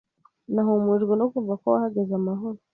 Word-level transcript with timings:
Nahumurijwe 0.53 1.13
no 1.17 1.25
kumva 1.31 1.53
ko 1.61 1.65
wahageze 1.73 2.13
amahoro. 2.21 2.59